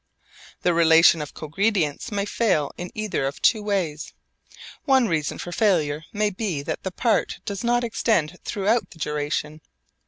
The 0.63 0.73
relation 0.73 1.21
of 1.21 1.35
cogredience 1.35 2.11
may 2.11 2.25
fail 2.25 2.71
in 2.75 2.89
either 2.95 3.27
of 3.27 3.39
two 3.39 3.61
ways. 3.61 4.13
One 4.85 5.07
reason 5.07 5.37
for 5.37 5.51
failure 5.51 6.05
may 6.11 6.31
be 6.31 6.63
that 6.63 6.81
the 6.81 6.89
part 6.89 7.37
does 7.45 7.63
not 7.63 7.83
extend 7.83 8.39
throughout 8.43 8.89
the 8.89 8.97
duration. 8.97 9.61